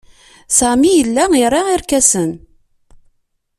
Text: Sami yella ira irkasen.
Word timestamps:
Sami 0.57 0.91
yella 0.97 1.23
ira 1.45 1.61
irkasen. 1.75 2.31